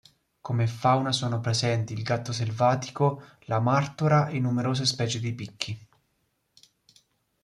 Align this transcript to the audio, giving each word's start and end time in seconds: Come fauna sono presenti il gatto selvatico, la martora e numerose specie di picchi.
Come 0.41 0.65
fauna 0.65 1.11
sono 1.11 1.39
presenti 1.39 1.93
il 1.93 2.01
gatto 2.01 2.31
selvatico, 2.33 3.21
la 3.41 3.59
martora 3.59 4.29
e 4.29 4.39
numerose 4.39 4.83
specie 4.87 5.19
di 5.19 5.31
picchi. 5.31 5.87